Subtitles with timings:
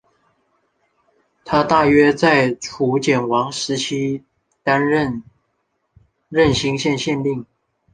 [1.45, 4.23] 他大约在楚简王时期
[4.63, 5.21] 担任
[6.31, 7.45] 圉县县令。